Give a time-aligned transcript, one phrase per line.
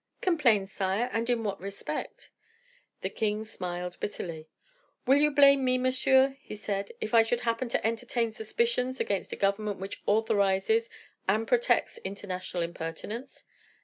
[0.19, 2.31] "Complain, sire, and in what respect?"
[3.01, 4.47] The king smiled bitterly.
[5.05, 9.31] "Will you blame me, monsieur," he said, "if I should happen to entertain suspicions against
[9.31, 10.89] a government which authorizes
[11.29, 13.43] and protects international impertinence?"